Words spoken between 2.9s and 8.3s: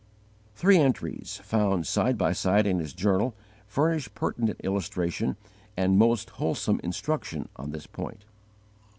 journal, furnish pertinent illustration and most wholesome instruction on this point.